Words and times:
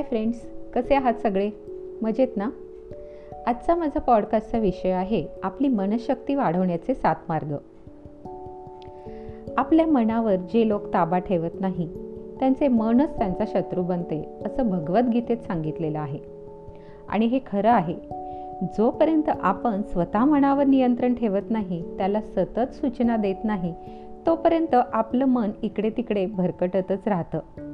Hi 0.00 0.08
friends 0.08 0.46
कसे 0.74 0.94
आहात 0.94 1.14
सगळे? 1.14 1.50
मजेत 2.02 2.28
ना? 2.36 2.50
आजचा 3.46 3.74
माझा 3.74 4.00
पॉडकास्टचा 4.00 4.58
विषय 4.58 4.90
आहे 4.90 5.26
आपली 5.42 5.68
मनशक्ती 5.68 6.34
वाढवण्याचे 6.34 6.94
सात 6.94 7.16
मार्ग. 7.28 7.54
आपल्या 9.56 9.86
मनावर 9.86 10.36
जे 10.36 10.68
लोक 10.68 10.94
ताबा 10.94 11.18
ठेवत 11.18 11.60
नाही 11.60 11.88
त्यांचे 12.40 12.68
मनच 12.68 13.18
त्यांचा 13.18 13.44
शत्रू 13.46 13.82
बनते 13.82 14.28
असं 14.46 14.68
भगवद्गीतेत 14.68 15.36
सांगितलेलं 15.36 15.98
आहे. 15.98 16.18
आणि 17.08 17.26
हे 17.26 17.38
खरं 17.46 17.70
आहे 17.70 17.94
जोपर्यंत 18.62 19.30
आपण 19.40 19.82
स्वतः 19.82 20.24
मनावर 20.24 20.64
नियंत्रण 20.64 21.14
ठेवत 21.14 21.50
नाही 21.50 21.96
त्याला 21.96 22.20
सतत 22.20 22.74
सूचना 22.74 23.16
देत 23.16 23.44
नाही 23.44 23.74
तोपर्यंत 24.26 24.74
आपलं 24.74 25.24
मन 25.24 25.50
इकडे 25.62 25.90
तिकडे 25.90 26.26
भरकटतच 26.26 27.08
राहतं. 27.08 27.69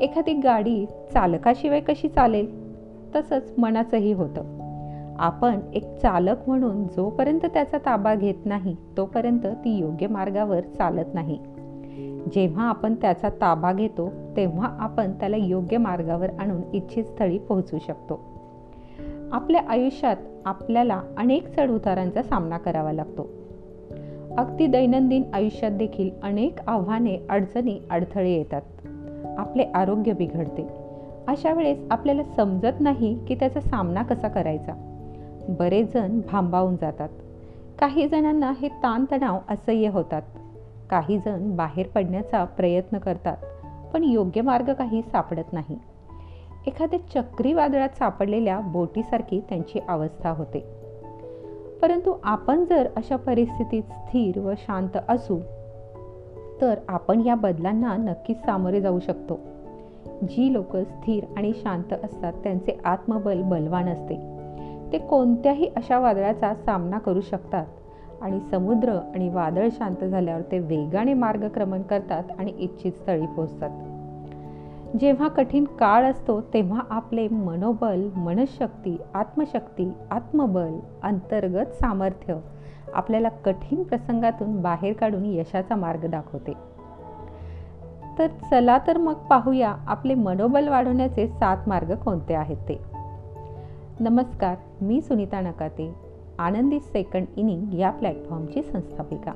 एखादी 0.00 0.32
गाडी 0.32 0.86
चालकाशिवाय 0.86 1.80
कशी 1.80 2.08
चालेल? 2.08 2.68
तसंच 3.16 3.52
मनाचंही 3.58 4.12
होतं. 4.12 4.58
आपण 5.18 5.58
एक 5.74 5.96
चालक 5.96 6.36
म्हणून 6.46 6.84
जोपर्यंत 6.84 7.46
त्याचा 7.46 7.78
ताबा 7.78 8.14
घेत 8.14 8.34
नाही 8.44 8.76
तोपर्यंत 8.96 9.46
ती 9.46 9.78
योग्य 9.78 10.06
मार्गावर 10.06 10.60
चालत 10.60 11.14
नाही. 11.14 11.38
जेव्हा 12.34 12.68
आपण 12.68 12.94
त्याचा 12.94 13.28
ताबा 13.28 13.72
घेतो 13.72 14.12
तेव्हा 14.36 14.76
आपण 14.80 15.12
त्याला 15.12 15.36
योग्य 15.36 15.76
मार्गावर 15.76 16.28
आणून 16.38 16.60
इच्छित 16.72 17.04
स्थळी 17.04 17.38
पोहोचू 17.38 17.78
शकतो. 17.86 18.20
आपल्या 19.32 19.62
आयुष्यात 19.68 20.16
आपल्याला 20.44 21.02
अनेक 21.16 21.48
चढउतारांचा 21.48 22.22
सामना 22.22 22.58
करावा 22.58 22.92
लागतो. 22.92 23.28
अगदी 24.38 24.66
दैनंदिन 24.66 25.22
आयुष्यात 25.32 25.72
देखील 25.72 26.10
अनेक 26.22 26.54
आव्हाने 26.66 27.26
अडचणी 27.30 27.80
अडथळे 27.90 28.30
येतात. 28.30 28.62
आपले 29.38 29.62
आरोग्य 29.74 30.12
बिघडते. 30.12 30.68
अशा 31.28 31.52
वेळेस 31.52 31.78
आपल्याला 31.90 32.22
समजत 32.22 32.80
नाही 32.80 33.26
की 33.26 33.34
त्याचा 33.34 33.60
सामना 33.60 34.02
कसा 34.02 34.28
करायचा. 34.28 34.72
बरेच 35.48 35.94
जण 35.94 36.20
भांबावून 36.32 36.76
जातात. 36.76 37.08
काही 37.78 38.08
जणांना 38.08 38.52
हे 38.60 38.68
ताणतणाव 38.68 39.38
असह्य 39.48 39.88
होतात. 39.88 40.22
काही 40.90 41.18
जण 41.18 41.56
बाहेर 41.56 41.86
पडण्याचा 41.86 42.44
प्रयत्न 42.44 42.98
करतात 42.98 43.36
पण 43.92 44.04
योग्य 44.04 44.40
मार्ग 44.40 44.72
काही 44.72 45.02
सापडत 45.02 45.52
नाही. 45.52 45.78
एखाद्या 46.66 46.98
चक्रीवादळात 47.14 47.88
सापडलेल्या 47.88 48.60
बोटीसारखी 48.60 49.40
त्यांची 49.40 49.80
अवस्था 49.88 50.30
होते. 50.30 50.64
परंतु 51.82 52.14
आपण 52.24 52.64
जर 52.64 52.88
अशा 52.96 53.16
परिस्थितीत 53.16 53.82
स्थिर 53.82 54.38
व 54.38 54.52
शांत 54.58 54.98
असू 55.08 55.38
तर 56.60 56.74
आपण 56.88 57.20
या 57.20 57.34
बदलांना 57.34 57.96
नक्कीच 57.96 58.44
सामोरे 58.44 58.80
जाऊ 58.80 58.98
शकतो. 59.00 59.40
जी 60.22 60.52
लोक 60.52 60.76
स्थिर 60.76 61.24
आणि 61.36 61.52
शांत 61.56 61.92
असतात 61.92 62.32
त्यांचे 62.32 62.78
आत्मबल 62.84 63.42
बलवान 63.42 63.88
असते. 63.88 64.38
ते 64.92 64.98
कोणत्याही 64.98 65.70
अशा 65.76 65.98
वादळाचा 65.98 66.54
सामना 66.54 66.98
करू 66.98 67.20
शकतात 67.20 67.66
आणि 68.22 68.40
समुद्र 68.40 68.92
आणि 69.14 69.28
वादळ 69.28 69.68
शांत 69.72 70.04
झाल्यावर 70.04 70.42
ते 70.42 70.58
वेगाने 70.58 71.14
मार्गक्रमण 71.14 71.82
करतात 71.82 72.22
आणि 72.38 72.52
इच्छित 72.58 72.92
स्थळी 72.92 73.26
पोहोचतात. 73.26 73.70
जेव्हा 75.00 75.28
कठीण 75.28 75.64
काळ 75.64 76.04
असतो 76.04 76.40
तेव्हा 76.40 76.80
आपले 76.90 77.28
मनोबल 77.28 78.08
मनशक्ती 78.16 78.96
आत्मशक्ती 79.14 79.92
आत्मबल 80.10 80.78
अंतर्गत 81.02 81.66
सामर्थ्य 81.66 82.36
आपल्याला 82.94 83.28
कठीण 83.28 83.82
प्रसंगातून 83.82 84.62
बाहेर 84.62 84.92
काढून 84.92 85.26
यशाचा 85.26 85.76
मार्ग 85.76 86.06
दाखवते. 86.06 86.52
तर 88.18 88.26
चला 88.26 88.78
तर 88.86 88.98
मग 88.98 89.14
पाहूया 89.14 89.74
आपले 89.86 90.14
मनोबल 90.14 90.68
वाढवण्याचे 90.68 91.28
सात 91.28 91.56
मार्ग 91.66 91.94
कोणते 91.94 92.34
आहेत 92.34 92.56
ते. 92.56 92.80
नमस्कार 94.00 94.56
मी 94.80 95.00
सुनीता 95.00 95.40
नकाते 95.40 95.94
आनंदी 96.38 96.80
सेकंड 96.80 97.26
इनिंग 97.36 97.74
या 97.74 97.90
प्लॅटफॉर्मची 97.90 98.62
संस्थापिका. 98.62 99.32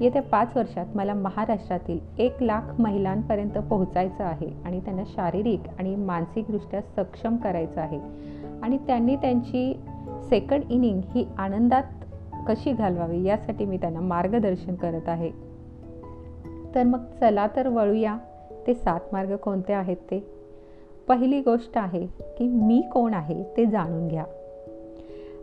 येत्या 0.00 0.22
पाच 0.22 0.56
वर्षात 0.56 0.86
मला 0.94 1.14
महाराष्ट्रातील 1.14 1.98
एक 2.18 2.42
लाख 2.42 2.80
महिलांपर्यंत 2.80 3.58
पोहोचायचं 3.58 4.24
आहे 4.24 4.48
आणि 4.64 4.80
त्यांना 4.80 5.02
शारीरिक 5.06 5.60
आणि 5.78 5.96
मानसिकदृष्ट्या 5.96 6.80
सक्षम 6.80 7.36
करायचं 7.36 7.80
आहे. 7.80 8.00
आणि 8.62 8.78
त्यांनी 8.78 9.16
त्यांची 9.16 9.80
सेकंड 10.30 10.62
इनिंग 10.70 11.00
ही 11.14 11.26
आनंदात 11.38 11.82
कशी 12.48 12.72
घालवावी 12.72 13.24
यासाठी 13.24 13.64
मी 13.64 13.76
त्यांना 13.76 14.00
मार्गदर्शन 14.00 14.74
करत 14.74 15.08
आहे. 15.08 15.30
तर 16.74 16.82
मग 16.82 16.98
चला 17.20 17.46
तर 17.56 17.68
वळूया 17.68 18.18
ते 18.66 18.74
सात 18.74 19.00
मार्ग 19.12 19.36
कोणते 19.36 19.72
आहेत 19.72 19.96
ते? 19.96 20.26
पहिली 21.08 21.40
गोष्ट 21.40 21.78
आहे 21.78 22.06
की 22.20 22.48
मी 22.48 22.82
कोण 22.92 23.14
आहे 23.14 23.44
ते 23.56 23.66
जाणून 23.66 24.08
घ्या. 24.08 24.24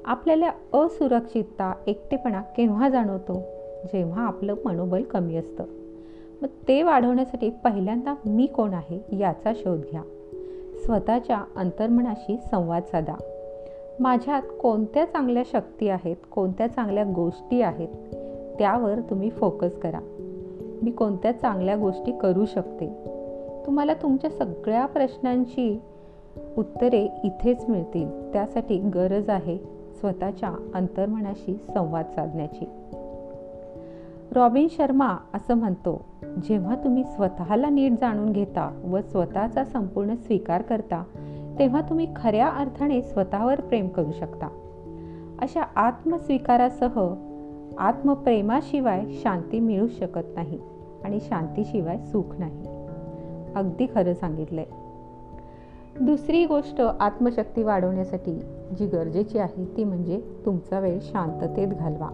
आपल्याला 0.05 0.51
असुरक्षितता 0.73 1.73
एकटेपणा 1.87 2.41
केव्हा 2.41 2.89
जाणवतो? 2.89 3.41
जेव्हा 3.85 4.27
आपलं 4.27 4.55
मनोबल 4.65 5.03
कमी 5.03 5.35
असतं. 5.37 5.63
मग 6.41 6.47
ते 6.67 6.83
वाढवण्यासाठी 6.83 7.49
पहिल्यांदा 7.49 8.15
मी 8.25 8.45
कोण 8.45 8.73
आहे 8.73 9.17
याचा 9.19 9.53
शोध 9.55 9.79
घ्या. 9.79 10.01
स्वतःच्या 10.85 11.43
अंतर्मनाशी 11.55 12.37
संवाद 12.51 12.83
साधा. 12.83 13.15
माझ्यात 14.01 14.41
कोणत्या 14.61 15.05
चांगल्या 15.05 15.43
शक्ती 15.45 15.89
आहेत 15.89 16.15
कोणत्या 16.31 16.67
चांगल्या 16.67 17.03
गोष्टी 17.03 17.61
आहेत 17.61 17.87
त्यावर 18.59 18.99
तुम्ही 19.09 19.29
फोकस 19.29 19.79
करा. 19.79 19.99
मी 20.81 20.91
कोणत्या 20.91 21.31
चांगल्या 21.31 21.75
गोष्टी 21.75 22.11
करू 22.11 22.45
शकते? 22.45 22.87
तुम्हाला 23.65 23.93
तुमच्या 23.93 24.29
सगळ्या 24.29 24.85
प्रश्नांची 24.85 25.81
उत्तरे 26.57 27.07
इथेच 27.23 27.69
मिळतील. 27.69 28.33
त्यासाठी 28.33 28.77
गरज 28.77 29.29
आहे 29.29 29.57
स्वतःच्या 29.99 30.71
अंतर्मनाशी 30.73 31.59
संवाद 31.73 32.05
साधण्याची. 32.15 32.65
रॉबिन 34.31 34.67
शर्मा 34.69 35.17
असं 35.33 35.53
म्हणतो 35.53 36.05
जेव्हा 36.23 36.75
तुम्ही 36.75 37.03
स्वतःला 37.03 37.69
नीट 37.69 37.91
जाणून 37.91 38.31
घेता 38.31 38.81
व 38.83 39.01
स्वतःचा 39.01 39.63
संपूर्ण 39.63 40.15
स्वीकार 40.15 40.61
करता 40.61 41.03
तेव्हा 41.61 41.81
तुम्ही 41.81 42.07
खऱ्या 42.15 42.47
अर्थाने 42.47 43.01
स्वतःवर 43.01 43.61
प्रेम 43.61 43.87
करू 43.87 44.11
शकता. 44.11 44.47
अशा 45.41 45.61
आत्मस्वीकारासह 45.61 47.13
आत्मप्रेमाशिवाय 47.77 49.05
शांती 49.09 49.59
मिळू 49.59 49.87
शकत 49.87 50.35
नाही 50.35 50.59
आणि 51.03 51.19
शांतीशिवाय 51.19 51.97
सुख 51.97 52.23
नाही. 52.39 52.67
अगदी 53.55 53.87
खरं 53.95 54.13
सांगितलंय. 54.13 54.65
दुसरी 56.01 56.45
गोष्ट 56.45 56.81
आत्मशक्ती 56.81 57.63
वाढवण्यासाठी 57.63 58.33
जी 58.79 58.85
गरजेची 58.87 59.37
आहे 59.37 59.77
ती 59.77 59.83
म्हणजे 59.83 60.21
तुमचा 60.45 60.79
वेळ 60.79 60.99
शांततेत 61.01 61.67
घालवा. 61.67 62.09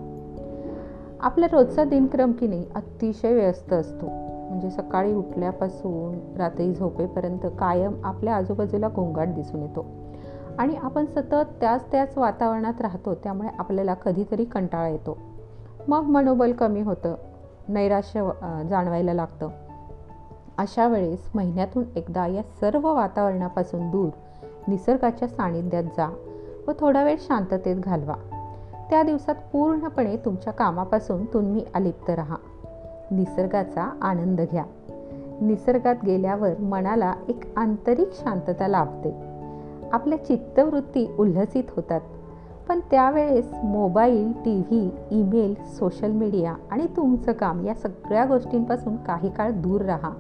आपला 1.19 1.45
रोजचा 1.51 1.83
दिनक्रम 1.83 2.31
की 2.31 2.47
नाही 2.47 2.65
अतिशय 2.75 3.33
व्यस्त 3.33 3.73
असतो. 3.73 4.26
म्हणजे 4.49 4.69
सकाळी 4.69 5.13
उठल्यापासून 5.13 6.37
रात्री 6.37 6.73
झोपेपर्यंत 6.73 7.45
कायम 7.59 7.93
आपल्या 8.03 8.35
आजूबाजूला 8.35 8.87
गोंगाट 8.87 9.27
दिसून 9.27 9.61
येतो. 9.61 9.85
आणि 10.57 10.75
आपण 10.75 11.05
सतत 11.05 11.45
त्याच 11.61 11.91
त्याच 11.91 12.17
वातावरणात 12.17 12.81
राहतो 12.81 13.15
त्यामुळे 13.15 13.49
आपल्याला 13.59 13.93
कधीतरी 13.93 14.45
कंटाळा 14.45 14.87
येतो. 14.87 15.17
मग 15.87 16.01
मनोबल 16.01 16.51
कमी 16.51 16.81
होतं 16.81 17.15
नैराश्य 17.67 18.29
जाणवायला 18.69 19.13
लागतं. 19.13 19.49
अशा 20.57 20.87
वेळेस 20.87 21.29
महिन्यातून 21.35 21.83
एकदा 21.95 22.27
या 22.27 22.41
सर्व 22.43 22.93
वातावरणापासून 22.93 23.91
दूर 23.91 24.09
निसर्गाच्या 24.67 25.27
सानिध्यात 25.27 25.83
जा 25.83 26.15
व 26.67 26.71
थोडा 26.79 27.03
वेळ 27.03 27.15
शांततेत 27.19 27.75
घालवा. 27.75 28.13
त्या 28.89 29.03
दिवसात 29.03 29.35
पूर्णपणे 29.53 30.17
तुमच्या 30.17 30.53
कामापासून 30.53 31.25
तुम्ही 31.25 31.65
अलिप्त 31.75 32.09
राहा. 32.09 32.35
निसर्गाचा 33.12 33.98
आनंद 34.01 34.42
घ्या. 34.42 34.63
निसर्गात 35.42 35.95
गेल्यावर 36.06 36.59
मनाला 36.59 37.13
एक 37.30 37.39
आंतरिक 37.57 38.07
शांतता 38.12 38.68
लाभते. 38.68 39.15
आपल्या 39.92 40.25
चित्तवृत्ती 40.25 41.12
उल्हसित 41.19 41.63
होतात. 41.75 42.01
पण 42.69 42.80
त्यावेळेस 42.92 43.54
mobile 43.63 44.31
T 44.31 44.57
V 44.57 44.92
email 45.12 45.56
social 45.65 46.12
media 46.12 46.56
आणि 46.71 46.88
तुमचं 46.95 47.31
काम 47.31 47.65
या 47.65 47.74
सगळ्या 47.74 48.25
गोष्टींपासून 48.25 48.95
काही 48.95 49.30
काळ 49.30 49.51
दूर 49.51 49.81
राहा. 49.81 50.12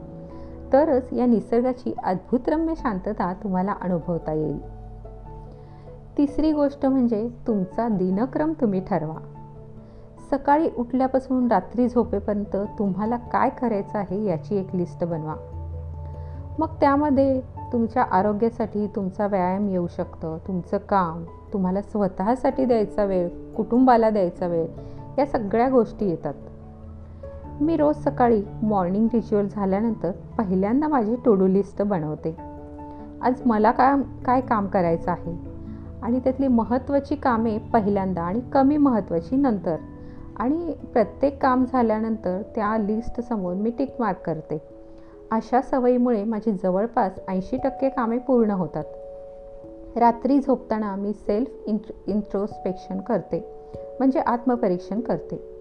तरच 0.73 1.13
या 1.13 1.25
निसर्गाची 1.25 1.93
अद्भुतरम्य 2.03 2.73
शांतता 2.77 3.33
तुम्हाला 3.33 3.75
अनुभवता 3.81 4.33
येईल. 4.33 4.77
तिसरी 6.17 6.51
गोष्ट 6.51 6.85
म्हणजे 6.85 7.29
तुमचा 7.47 7.87
दिनक्रम 7.87 8.53
तुम्ही 8.61 8.81
ठरवा. 8.89 9.36
सकाळी 10.31 10.69
उठल्यापासून 10.77 11.51
रात्री 11.51 11.87
झोपेपर्यंत 11.87 12.55
तुम्हाला 12.79 13.17
काय 13.17 13.49
करायचं 13.49 13.97
आहे 13.97 14.25
याची 14.25 14.55
एक 14.55 14.75
लिस्ट 14.75 15.03
बनवा. 15.03 15.35
मग 16.59 16.67
त्यामध्ये 16.67 17.41
तुमच्या 17.73 18.03
आरोग्यासाठी 18.03 18.87
तुमचा 18.87 19.27
व्यायाम 19.27 19.69
येऊ 19.69 19.87
शकतं 19.87 20.37
तुमचं 20.47 20.77
काम 20.77 21.23
तुम्हाला 21.53 21.81
स्वतःसाठी 21.81 22.65
द्यायचा 22.65 23.03
वेळ 23.03 23.29
कुटुंबाला 23.57 24.09
द्यायचा 24.09 24.47
वेळ 24.47 24.67
या 25.17 25.25
सगळ्या 25.25 25.69
गोष्टी 25.69 26.09
येतात. 26.09 26.33
मी 27.61 27.77
रोज 27.77 27.95
सकाळी 27.95 28.43
मॉर्निंग 28.63 29.07
रिच्युअल 29.13 29.47
झाल्यानंतर 29.47 30.11
पहिल्यांदा 30.11 30.87
माझी 30.87 31.15
टू 31.25 31.35
डू 31.35 31.47
लिस्ट 31.47 31.81
बनवते. 31.81 32.37
आज 33.21 33.41
मला 33.45 33.71
काय 33.71 34.23
काय 34.25 34.41
काम 34.41 34.67
करायचं 34.67 35.11
आहे? 35.11 35.57
आणि 36.01 36.19
त्यातली 36.19 36.47
महत्त्वाची 36.47 37.15
कामे 37.15 37.57
पहिल्यांदा 37.57 38.21
आणि 38.21 38.41
कमी 38.53 38.77
महत्त्वाची 38.77 39.35
नंतर. 39.35 39.75
आणि 40.37 40.73
प्रत्येक 40.93 41.41
काम 41.41 41.65
झाल्यानंतर 41.65 42.41
त्या 42.55 42.77
लिस्टसमोर 42.77 43.53
मी 43.53 43.69
टिक 43.69 43.95
मार्क 43.99 44.17
करते. 44.25 44.61
अशा 45.31 45.61
सवयीमुळे 45.61 46.23
माझी 46.23 46.51
जवळपास 46.51 47.11
ऐंशी 47.27 47.57
टक्के 47.57 47.89
कामे 47.89 48.17
पूर्ण 48.17 48.51
होतात. 48.51 48.83
रात्री 49.97 50.39
झोपताना 50.39 50.95
मी 50.95 51.13
सेल्फ 51.13 51.49
इंट्रो 51.65 52.11
इंट्रोस्पेक्शन 52.11 53.01
करते 53.01 53.39
म्हणजे 53.99 54.19
आत्मपरीक्षण 54.19 54.99
करते. 54.99 55.57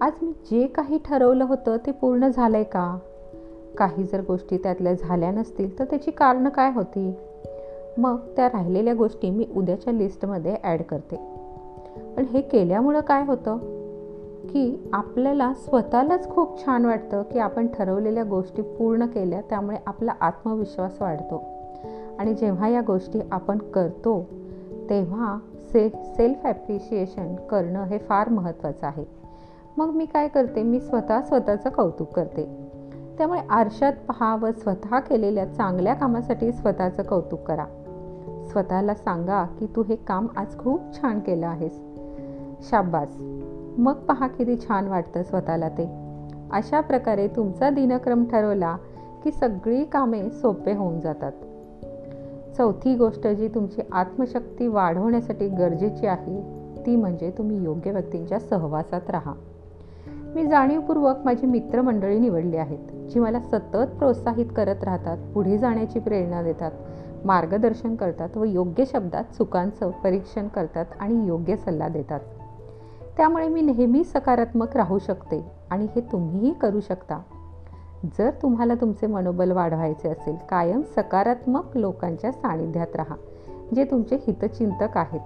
आज 0.00 0.12
मी 0.22 0.32
जे 0.50 0.66
काही 0.66 0.98
ठरवलं 1.04 1.44
होतं 1.44 1.76
ते 1.76 1.90
पूर्ण 1.90 2.28
झालं 2.28 2.56
आहे 2.56 2.64
का? 2.64 2.98
काही 3.78 4.04
जर 4.04 4.20
गोष्टी 4.20 4.56
त्यातल्या 4.56 4.94
झाल्या 4.94 5.30
नसतील 5.30 5.78
तर 5.78 5.84
त्याची 5.84 6.10
कारणं 6.10 6.48
काय 6.48 6.72
होती? 6.72 7.14
मग 7.98 8.16
त्या 8.36 8.46
राहिलेल्या 8.46 8.94
गोष्टी 8.94 9.30
मी 9.30 9.46
उद्याच्या 9.56 9.92
लिस्टमध्ये 9.92 10.56
ॲड 10.62 10.82
करते. 10.82 11.16
पण 12.16 12.24
हे 12.24 12.40
केल्यामुळं 12.40 13.00
काय 13.00 13.24
होतं? 13.24 13.81
की 14.50 14.90
आपल्याला 14.92 15.54
स्वतःलाच 15.54 16.30
खूप 16.30 16.64
छान 16.64 16.84
वाटतं 16.84 17.22
की 17.22 17.38
आपण 17.38 17.66
ठरवलेल्या 17.66 18.24
गोष्टी 18.24 18.62
पूर्ण 18.62 19.06
केल्या 19.06 19.40
त्यामुळे 19.40 19.76
आपला 19.86 20.12
आत्मविश्वास 20.20 21.02
वाढतो. 21.02 21.42
आणि 22.18 22.34
जेव्हा 22.34 22.68
या 22.68 22.80
गोष्टी 22.86 23.20
आपण 23.32 23.58
करतो 23.58 24.28
तेव्हा 24.90 25.38
से 25.72 25.88
सेल्फ 25.88 26.46
ॲप्रिशिएशन 26.46 27.34
करणं 27.36 27.84
हे 27.84 27.98
फार 27.98 28.28
महत्त्वाचं 28.28 28.86
आहे. 28.86 29.04
मग 29.76 29.90
मी 29.90 30.04
काय 30.04 30.28
करते? 30.28 30.62
मी 30.62 30.80
स्वतः 30.80 31.22
स्वतःचं 31.22 31.70
कौतुक 31.70 32.08
करते. 32.08 32.48
त्यामुळे 33.18 33.40
आरशात 33.50 33.92
पहा 34.08 34.36
व 34.36 34.50
स्वतः 34.58 34.98
केलेल्या 34.98 35.46
चांगल्या 35.46 35.94
कामासाठी 35.94 36.52
स्वतःचं 36.52 37.02
कौतुक 37.02 37.40
करा. 37.40 37.64
स्वतःला 38.46 38.94
सांगा 38.94 39.44
की 39.44 39.66
तू 39.76 39.82
हे 39.82 39.96
काम 39.96 40.26
आज 40.36 40.58
खूप 40.58 40.80
छान 40.94 41.20
केलं 41.20 41.46
आहेस. 41.46 41.82
शाब्बास 42.70 43.08
मग 43.78 43.92
पहा 43.92 44.26
किती 44.26 44.56
छान 44.56 44.88
वाटतं 44.88 45.22
स्वतःला 45.22 45.68
ते. 45.68 45.90
अशा 46.52 46.80
प्रकारे 46.80 47.28
तुमचा 47.28 47.70
दिनक्रम 47.70 48.24
ठरवला 48.24 48.76
की 49.24 49.30
सगळी 49.30 49.84
कामे 49.84 50.30
सोपे 50.30 50.72
होऊन 50.72 51.00
जातात. 51.00 51.32
चौथी 52.56 52.94
गोष्ट 52.94 53.26
जी 53.26 53.48
तुमची 53.48 53.82
आत्मशक्ती 53.92 54.66
वाढवण्यासाठी 54.66 55.48
गरजेची 55.48 56.06
आहे 56.06 56.62
ती 56.86 56.96
म्हणजे 56.96 57.30
तुम्ही 57.38 57.64
योग्य 57.64 57.90
व्यक्तींच्या 57.90 58.38
सहवासात 58.38 59.10
राहा. 59.10 59.34
मी 60.34 60.46
जाणीवपूर्वक 60.46 61.16
माझी 61.24 61.46
मित्रमंडळी 61.46 62.18
निवडली 62.18 62.56
आहेत 62.56 63.08
जी 63.08 63.20
मला 63.20 63.40
सतत 63.40 63.96
प्रोत्साहित 63.98 64.46
करत 64.56 64.84
राहतात 64.84 65.18
पुढे 65.34 65.58
जाण्याची 65.58 65.98
प्रेरणा 65.98 66.42
देतात 66.42 66.70
मार्गदर्शन 67.24 67.94
करतात 67.94 68.36
व 68.36 68.44
योग्य 68.44 68.84
शब्दात 68.84 69.24
चुकांचं 69.24 69.90
परीक्षण 69.90 70.48
करतात 70.48 70.86
आणि 71.00 71.26
योग्य 71.26 71.56
सल्ला 71.56 71.88
देतात. 71.88 72.20
त्यामुळे 73.16 73.48
मी 73.48 73.60
नेहमी 73.60 74.04
सकारात्मक 74.04 74.76
राहू 74.76 74.98
शकते 74.98 75.44
आणि 75.70 75.86
हे 75.96 76.00
तुम्हीही 76.00 76.52
करू 76.52 76.80
शकता. 76.80 77.20
जर 78.18 78.30
तुम्हाला 78.30 78.74
तुमचे 78.74 79.06
मनोबल 79.06 79.50
वाढवायचे 79.50 80.08
असेल 80.08 80.36
कायम 80.48 80.80
सकारात्मक 80.96 81.76
लोकांच्या 81.76 82.32
सानिध्यात 82.32 82.96
राहा 82.96 83.14
जे 83.74 83.84
तुमचे 83.84 84.16
हितचिंतक 84.16 84.96
आहेत. 84.96 85.20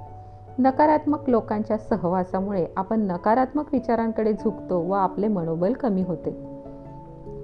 नकारात्मक 0.58 1.30
लोकांच्या 1.30 1.78
सहवासामुळे 1.78 2.66
आपण 2.76 3.00
नकारात्मक 3.00 3.64
विचारांकडे 3.72 4.32
झुकतो 4.32 4.80
व 4.80 4.92
आपले 4.92 5.28
मनोबल 5.28 5.72
कमी 5.72 6.02
होते. 6.02 6.56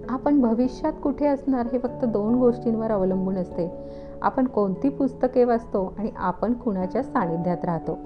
आपण 0.09 0.41
भविष्यात 0.41 0.93
कुठे 1.03 1.27
असणार 1.27 1.67
हे 1.73 1.79
फक्त 1.79 2.05
दोन 2.05 2.35
गोष्टींवर 2.35 2.91
अवलंबून 2.91 3.37
असते. 3.37 3.71
आपण 4.23 4.47
कोणती 4.47 4.89
पुस्तके 4.89 5.45
वाचतो 5.45 5.95
आणि 5.99 6.11
आपण 6.17 6.53
कुणाच्या 6.53 7.03
सानिध्यात 7.03 7.65
राहतो? 7.65 7.99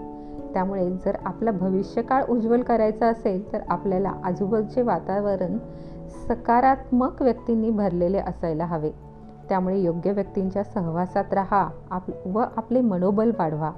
त्यामुळे 0.56 0.90
जर 0.90 1.16
आपला 1.24 1.50
भविष्यकाळ 1.50 2.24
उज्ज्वल 2.28 2.62
करायचा 2.62 3.06
असेल 3.06 3.52
तर 3.52 3.58
आपल्याला 3.68 4.12
आजूबाजूचे 4.24 4.82
वातावरण 4.82 5.58
सकारात्मक 6.28 7.22
व्यक्तींनी 7.22 7.70
भरलेले 7.70 8.18
असायला 8.18 8.64
हवे. 8.64 8.90
त्यामुळे 9.48 9.80
योग्य 9.80 10.12
व्यक्तींच्या 10.12 10.64
सहवासात 10.64 11.32
राहा 11.32 11.70
आप 11.90 12.26
व 12.26 12.44
आपले 12.56 12.80
मनोबल 12.80 13.30
वाढवा. 13.38 13.70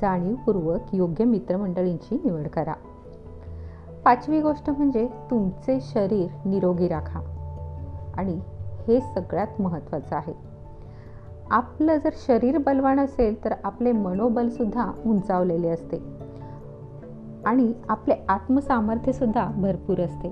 जाणीवपूर्वक 0.00 0.80
योग्य 0.92 1.24
मित्रमंडळींची 1.24 2.20
निवड 2.24 2.48
करा. 2.48 2.74
पाचवी 4.04 4.40
गोष्ट 4.40 4.70
म्हणजे 4.70 5.08
तुमचे 5.30 5.78
शरीर 5.80 6.26
निरोगी 6.44 6.88
राखा. 6.88 7.20
आणि 8.16 8.40
हे 8.88 9.00
सगळ्यात 9.00 9.60
महत्त्वाचं 9.60 10.16
आहे. 10.16 10.55
आपलं 11.50 11.96
जर 11.96 12.10
शरीर 12.12 12.58
बलवान 12.58 13.00
असेल 13.00 13.44
तर 13.44 13.54
आपले 13.64 13.92
मनोबलसुद्धा 13.92 14.92
उंचावलेले 15.06 15.68
असते. 15.68 15.96
आणि 17.44 17.72
आपले 17.88 18.14
आत्मसामर्थ्यसुद्धा 18.28 19.50
भरपूर 19.56 20.00
असते. 20.00 20.28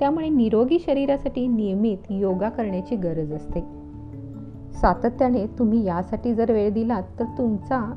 त्यामुळे 0.00 0.28
निरोगी 0.28 0.78
शरीरासाठी 0.78 1.46
नियमित 1.46 1.98
योगा 2.10 2.48
करण्याची 2.48 2.96
गरज 2.96 3.32
असते. 3.32 3.60
सातत्याने 4.72 5.46
तुम्ही 5.46 5.84
यासाठी 5.84 6.34
जर 6.34 6.52
वेळ 6.52 6.72
दिलात 6.72 7.02
तर 7.18 7.24
तुमचा 7.24 7.94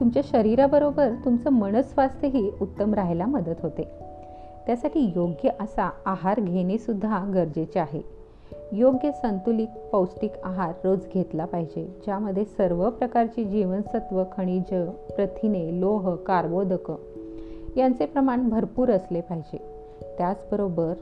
तुमच्या 0.00 0.22
शरीराबरोबर 0.24 1.10
तुमचं 1.24 1.50
मनस्वास्थ्यही 1.50 2.52
उत्तम 2.60 2.94
राहायला 2.94 3.26
मदत 3.26 3.60
होते. 3.62 3.88
त्यासाठी 4.66 5.12
योग्य 5.16 5.48
असा 5.60 5.90
आहार 6.06 6.40
घेणेसुद्धा 6.40 7.24
गरजेचे 7.34 7.80
आहे. 7.80 8.17
योग्य 8.72 9.12
संतुलित 9.12 9.68
पौष्टिक 9.92 10.32
आहार 10.44 10.72
रोज 10.84 10.98
घेतला 11.14 11.44
पाहिजे 11.44 11.84
ज्यामध्ये 12.04 12.44
सर्व 12.44 12.90
प्रकारची 12.90 13.44
जीवनसत्व 13.44 14.22
खनिज 14.36 14.74
प्रथिने 15.16 15.80
लोह 15.80 16.14
कार्बोदक 16.14 16.92
यांचे 17.76 18.06
प्रमाण 18.06 18.48
भरपूर 18.48 18.90
असले 18.90 19.20
पाहिजे. 19.20 19.58
त्याचबरोबर 20.18 20.94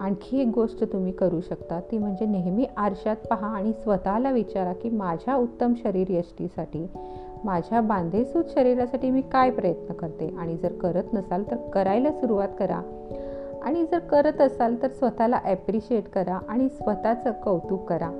आणखी 0.00 0.40
एक 0.40 0.48
गोष्ट 0.54 0.92
तुम्ही 0.92 1.12
करू 1.12 1.40
शकता 1.40 1.80
ती 1.80 1.98
म्हणजे 1.98 2.26
नेहमी 2.26 2.66
आरशात 2.76 3.16
पहा 3.16 3.46
आणि 3.46 3.72
स्वतःला 3.72 4.30
विचारा 4.30 4.72
की 4.72 4.90
माझ्या 4.90 5.36
उत्तम 5.36 5.72
शरीर 5.82 6.06
यष्टीसाठी 6.10 6.86
माझ्या 7.44 7.80
बांधेसूत 7.80 8.44
शरीरासाठी 8.54 9.10
मी 9.10 9.20
काय 9.20 9.50
प्रयत्न 9.50 9.94
करते? 9.94 10.34
आणि 10.38 10.56
जर 10.56 10.72
करत 10.72 11.14
नसाल 11.14 11.42
तर 11.50 11.56
करायला 11.56 12.12
सुरुवात 12.12 12.48
करा. 12.58 12.80
आणि 13.62 13.84
जर 13.84 13.98
करत 13.98 14.40
असाल 14.40 14.82
तर 14.82 14.88
स्वतःला 14.88 15.40
ॲप्रिशिएट 15.44 16.08
करा 16.08 16.38
आणि 16.48 16.68
स्वतःचं 16.68 17.32
कौतुक 17.32 17.88
करा. 17.88 18.10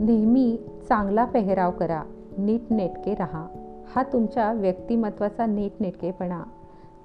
नेहमी 0.00 0.58
चांगला 0.88 1.24
पेहराव 1.24 1.70
करा 1.70 2.02
नीटनेटके 2.38 3.14
राहा. 3.14 3.46
हा 3.96 4.02
तुमच्या 4.02 4.52
व्यक्तिमत्वाचा 4.52 5.46
नीटनेटकेपणा. 5.46 6.42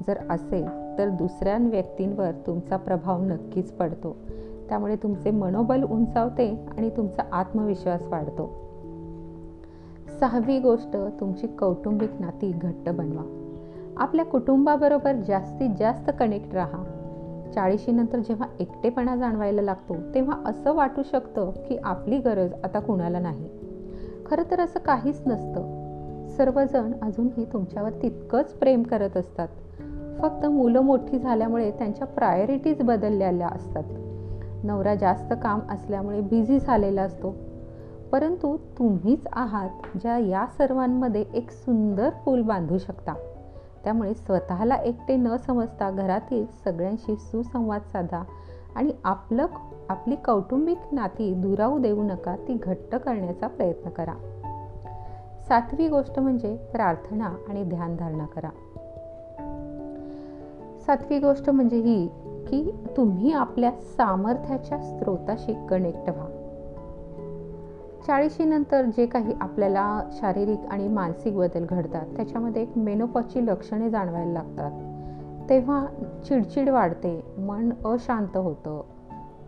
जर 0.08 0.18
असेल 0.30 0.68
तर 0.98 1.10
दुसऱ्या 1.10 1.58
व्यक्तींवर 1.60 2.32
तुमचा 2.48 2.78
प्रभाव 2.78 3.24
नक्कीच 3.24 3.72
पडतो. 3.72 4.16
त्यामुळे 4.70 4.96
तुमचे 4.96 5.32
मनोबल 5.32 5.84
उंचावते 5.84 6.66
आणि 6.78 6.90
तुमचा 6.90 7.24
आत्मविश्वास 7.32 8.08
वाढतो. 8.08 8.50
सहावी 10.20 10.60
गोष्ट 10.60 10.98
तुमची 11.20 11.48
कौटुंबिक 11.48 12.10
नाती 12.20 12.52
घट्ट 12.52 12.90
बनवा. 12.90 13.38
आपल्या 13.98 14.26
कुटुंबाबरोबर 14.26 15.14
जास्तीत 15.14 15.70
जास्त 15.80 16.12
कनेक्ट 16.20 16.54
राहा. 16.54 16.91
चाळीशीनंतर 17.56 18.18
जेव्हा 18.18 18.48
एकटेपणा 18.60 19.16
जाणवायला 19.16 19.62
लागतो 19.62 19.96
तेव्हा 20.16 20.38
असं 20.46 20.74
वाटू 20.74 21.04
शकतं 21.04 21.52
की 21.68 21.78
आपली 21.84 22.18
गरज 22.18 22.54
आता 22.64 22.80
कुणाला 22.80 23.20
नाही. 23.20 23.50
खरं 24.26 24.44
तर 24.52 24.60
असं 24.60 24.80
काहीच 24.80 25.22
नसतं. 25.26 25.82
सर्वजण 26.28 26.92
अजूनही 27.02 27.46
तुमच्यावर 27.54 27.90
तितकंच 28.02 28.54
प्रेम 28.54 28.84
करत 28.84 29.18
असतात. 29.18 29.48
फक्त 30.20 30.46
मुलं 30.46 30.82
मोठी 30.82 31.20
झाल्यामुळे 31.20 31.72
त्यांच्या 31.72 32.08
प्रायोरिटीज 32.08 32.82
बदललेल्या 32.82 33.48
असतात. 33.48 33.84
नवरा 34.64 34.96
जास्त 34.96 35.34
काम 35.44 35.60
असल्यामुळे 35.70 36.22
बिझी 36.22 36.60
झालेला 36.60 37.02
असतो. 37.02 37.36
परंतु 38.12 38.58
तुम्हीच 38.58 39.28
आहात 39.34 39.70
ज्या 39.96 40.18
या 40.18 40.46
सर्वांमध्ये 40.58 41.26
एक 41.34 41.52
सुंदर 41.52 42.10
पूल 42.10 42.42
बांधू 42.42 42.78
शकता. 42.78 43.14
त्यामुळे 43.84 44.14
स्वतःला 44.14 44.76
एकटे 44.76 45.16
न 45.16 45.38
समजता 45.38 45.92
घरातील 45.92 46.46
सगळ्यांशी 46.64 47.16
सुसंवाद 47.16 47.82
साधा 47.94 48.24
आणि 48.76 48.92
आपलं 49.04 49.46
आपली 49.90 50.16
कौटुंबिक 50.16 50.78
नाती 50.92 51.34
दुरावू 51.34 51.80
देऊ 51.80 52.04
नका 52.04 52.36
ती 52.36 52.54
घट्ट 52.54 52.96
करण्याचा 52.96 53.48
प्रयत्न 53.48 53.90
करा. 53.90 54.14
सातवी 55.48 55.88
गोष्ट 55.88 56.20
म्हणजे 56.20 56.56
प्रार्थना 56.56 57.36
आणि 57.50 57.64
ध्यानधारणा 57.64 58.26
करा. 58.26 58.50
सातवी 60.86 61.20
गोष्ट 61.20 61.50
म्हणजे 61.50 61.78
ही 61.78 62.08
की 62.48 62.72
तुम्ही 62.98 63.32
आपल्या 63.32 63.72
सामर्थ्याच्या 63.72 64.78
स्रोताशी 64.78 65.68
कनेक्ट 65.70 66.10
व्हा. 66.10 66.41
चाळीशीनंतर 68.08 68.86
जे 68.86 69.06
काही 69.06 69.34
आपल्याला 69.42 70.02
शारीरिक 70.12 70.60
आणि 70.72 70.88
मानसिक 70.88 71.38
बदल 71.38 71.66
घडतात 71.66 72.06
त्याच्यामध्ये 72.16 72.62
एक 72.62 72.78
मेनोपॉची 72.78 73.46
लक्षणे 73.46 73.90
जाणवायला 73.90 74.32
लागतात. 74.32 74.72
तेव्हा 75.50 75.86
चिडचिड 76.28 76.70
वाढते 76.70 77.34
मन 77.38 77.70
अशांत 77.86 78.38
होतं 78.38 78.82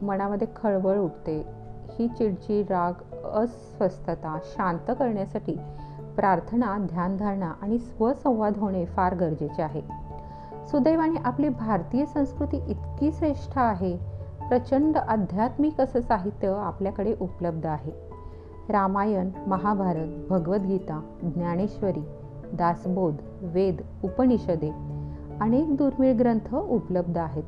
मनामध्ये 0.01 0.47
खळबळ 0.55 0.97
उठते. 0.97 1.45
ही 1.99 2.07
चिडचिड 2.07 2.71
राग 2.71 3.15
अस्वस्थता 3.33 4.37
शांत 4.43 4.91
करण्यासाठी 4.99 5.57
प्रार्थना 6.15 6.77
ध्यानधारणा 6.77 7.53
आणि 7.61 7.79
स्वसंवाद 7.79 8.57
होणे 8.57 8.85
फार 8.85 9.15
गरजेचे 9.15 9.61
आहे. 9.61 9.81
सुदैवाने 10.71 11.19
आपली 11.25 11.49
भारतीय 11.49 12.05
संस्कृती 12.05 12.57
इतकी 12.67 13.11
श्रेष्ठ 13.11 13.51
आहे 13.55 13.97
प्रचंड 14.49 14.97
आध्यात्मिक 14.97 15.81
असं 15.81 16.01
साहित्य 16.01 16.47
आपल्याकडे 16.47 17.15
उपलब्ध 17.21 17.65
आहे. 17.65 17.91
रामायण 18.69 19.29
महाभारत 19.47 20.07
भगवद्गीता 20.29 21.01
ज्ञानेश्वरी 21.21 22.03
दासबोध 22.53 23.13
वेद 23.41 23.75
उपनिषदे 24.03 24.73
अनेक 25.41 25.77
दुर्मिळ 25.77 26.13
ग्रंथ 26.13 26.55
उपलब्ध 26.55 27.17
आहेत. 27.17 27.43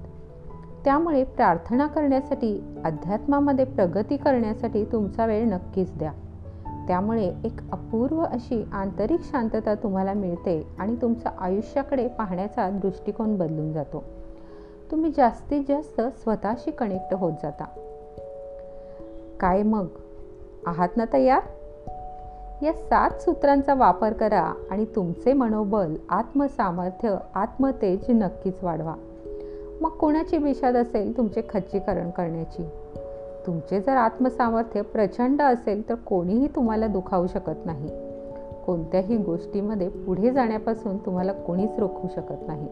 त्यामुळे 0.85 1.23
प्रार्थना 1.23 1.87
करण्यासाठी 1.87 2.63
अध्यात्मामध्ये 2.85 3.65
प्रगती 3.65 4.17
करण्यासाठी 4.17 4.85
तुमचा 4.85 5.25
वेळ 5.25 5.45
नक्कीच 5.45 5.97
द्या. 5.97 6.11
त्यामुळे 6.87 7.33
एक 7.43 7.71
अपूर्व 7.71 8.21
अशी 8.21 8.65
आंतरिक 8.73 9.19
शांतता 9.23 9.75
तुम्हाला 9.75 10.13
मिळते 10.13 10.67
आणि 10.79 10.95
तुमचं 11.01 11.29
आयुष्याकडे 11.39 12.07
पाहण्याचा 12.07 12.69
दृष्टिकोन 12.69 13.37
बदलून 13.37 13.73
जातो. 13.73 14.03
तुम्ही 14.91 15.11
जास्तीत 15.17 15.63
जास्त 15.67 16.01
स्वतःशी 16.01 16.71
कनेक्ट 16.71 17.13
होत 17.13 17.33
जाता. 17.43 17.65
काय 19.39 19.63
मग? 19.63 19.87
आहात 20.65 20.89
ना 20.95 21.05
तयार? 21.13 21.41
या 22.61 22.73
सात 22.73 23.21
सूत्रांचा 23.21 23.73
वापर 23.73 24.13
करा 24.13 24.53
आणि 24.71 24.85
तुमचे 24.95 25.33
मनोबल 25.33 25.95
आत्मसामर्थ्य 26.09 27.15
आत्मतेज 27.33 27.99
नक्कीच 28.09 28.63
वाढवा. 28.63 28.95
मग 29.81 29.89
कोणाची 29.89 30.37
विषाद 30.37 30.75
असेल 30.75 31.17
तुमचे 31.17 31.41
खच्चीकरण 31.49 32.09
करण्याची? 32.09 32.69
तुमचे 33.47 33.81
जर 33.81 33.95
आत्मसामर्थ्य 33.95 34.81
प्रचंड 34.81 35.41
असेल 35.41 35.89
तर 35.89 35.95
कोणीही 35.95 36.47
तुम्हाला 36.47 36.87
दुखावू 36.87 37.27
शकत 37.27 37.65
नाही. 37.65 37.89
कोणत्याही 38.65 39.17
गोष्टीमध्ये 39.17 39.89
पुढे 39.89 40.31
जाण्यापासून 40.31 40.97
तुम्हाला 40.97 41.31
कोणीच 41.31 41.79
रोखू 41.79 42.07
शकत 42.15 42.47
नाही. 42.47 42.67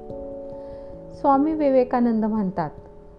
स्वामी 1.19 1.53
विवेकानंद 1.53 2.25
म्हणतात 2.25 2.69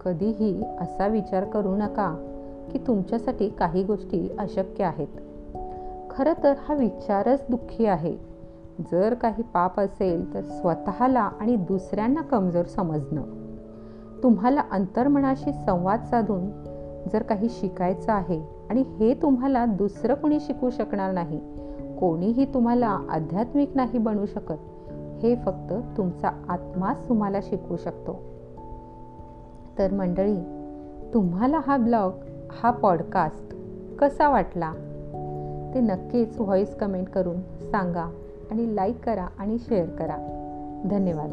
कधीही 0.05 0.63
असा 0.81 1.07
विचार 1.07 1.43
करू 1.43 1.75
नका 1.75 2.34
की 2.71 2.79
तुमच्यासाठी 2.87 3.49
काही 3.49 3.83
गोष्टी 3.83 4.35
अशक्य 4.39 4.83
आहेत. 4.83 5.07
खरं 6.09 6.33
तर 6.43 6.53
हा 6.59 6.73
विचारच 6.75 7.45
दुःखी 7.49 7.85
आहे. 7.85 8.17
जर 8.91 9.13
काही 9.13 9.43
पाप 9.43 9.79
असेल 9.79 10.33
तर 10.33 10.41
स्वतःला 10.41 11.21
आणि 11.21 11.55
दुसऱ्यांना 11.55 12.21
कमजोर 12.21 12.63
समजणं. 12.63 13.23
तुम्हाला 14.23 14.61
अंतर्मनाशी 14.71 15.51
संवाद 15.53 16.03
साधून 16.03 16.49
जर 17.13 17.23
काही 17.23 17.47
शिकायचं 17.49 18.11
आहे 18.11 18.41
आणि 18.69 18.81
हे 18.81 19.13
तुम्हाला 19.13 19.65
दुसरं 19.65 20.13
कोणी 20.13 20.39
शिकू 20.39 20.69
शकणार 20.69 21.11
नाही 21.11 21.39
कोणीही 21.99 22.53
तुम्हाला 22.53 22.99
आध्यात्मिक 23.09 23.71
नाही 23.75 23.97
बनू 23.97 24.25
शकत 24.25 24.55
हे 25.23 25.35
फक्त 25.35 25.73
तुमचा 25.97 26.27
आत्माच 26.49 27.09
तुम्हाला 27.09 27.37
शिकवू 27.41 27.77
शकतो. 27.77 28.21
तर 29.79 29.93
मंडळी 29.93 30.37
तुम्हाला 31.13 31.61
हा 31.67 31.77
ब्लॉग 31.77 32.11
हा 32.63 32.71
पॉडकास्ट 32.71 33.55
कसा 33.99 34.29
वाटला? 34.29 34.71
ते 35.73 35.79
नक्कीच 35.79 36.39
व्हॉईस 36.39 36.75
कमेंट 36.75 37.09
करून 37.09 37.41
सांगा 37.41 38.05
आणि 38.51 38.75
लाईक 38.75 39.03
करा 39.03 39.27
आणि 39.37 39.57
शेअर 39.59 39.89
करा. 39.89 40.17
धन्यवाद. 40.91 41.31